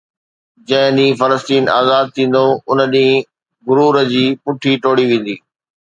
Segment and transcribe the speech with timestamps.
[0.69, 3.21] جنهن ڏينهن فلسطين آزاد ٿيندو ان ڏينهن
[3.67, 5.35] غرور جي پٺي ٽوڙي ويندي